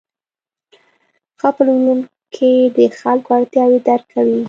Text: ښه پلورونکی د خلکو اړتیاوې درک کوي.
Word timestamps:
ښه 1.39 1.49
پلورونکی 1.55 2.53
د 2.77 2.79
خلکو 3.01 3.29
اړتیاوې 3.37 3.79
درک 3.87 4.05
کوي. 4.13 4.37